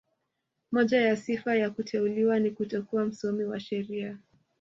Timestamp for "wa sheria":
3.43-4.17